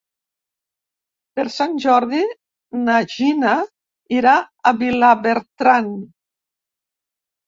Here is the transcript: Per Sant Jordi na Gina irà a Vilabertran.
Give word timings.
Per 1.39 1.43
Sant 1.55 1.75
Jordi 1.83 2.21
na 2.85 2.95
Gina 3.15 3.51
irà 4.21 4.33
a 4.71 4.71
Vilabertran. 4.79 5.91